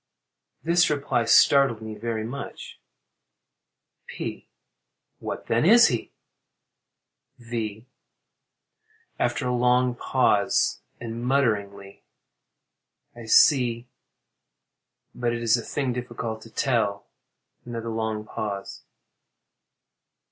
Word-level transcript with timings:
[This 0.63 0.89
reply 0.89 1.25
startled 1.25 1.79
me 1.79 1.93
very 1.93 2.23
much.] 2.23 2.79
P. 4.07 4.49
What, 5.19 5.45
then, 5.45 5.63
is 5.63 5.89
he? 5.89 6.11
V. 7.37 7.85
[After 9.19 9.47
a 9.47 9.53
long 9.55 9.93
pause, 9.93 10.79
and 10.99 11.23
mutteringly.] 11.23 12.03
I 13.15 13.25
see—but 13.25 15.31
it 15.33 15.43
is 15.43 15.55
a 15.55 15.61
thing 15.61 15.93
difficult 15.93 16.41
to 16.41 16.49
tell. 16.49 17.05
[_Another 17.67 17.95
long 17.95 18.25
pause. 18.25 18.81